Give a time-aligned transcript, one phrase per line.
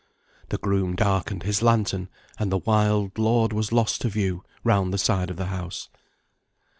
[0.49, 2.09] The groom darkened his lantern;
[2.39, 5.89] and the wild lord was lost to view, round the side of the house.